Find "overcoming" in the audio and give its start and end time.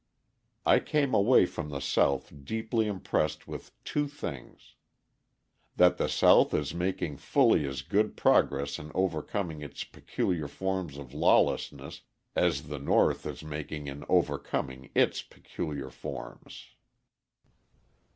8.95-9.61, 14.09-14.89